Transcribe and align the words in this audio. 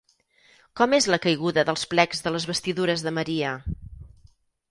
Com 0.79 0.95
és 0.97 1.07
la 1.13 1.19
caiguda 1.25 1.65
dels 1.67 1.83
plecs 1.91 2.25
de 2.27 2.33
les 2.37 2.49
vestidures 2.53 3.05
de 3.09 3.13
Maria? 3.21 3.55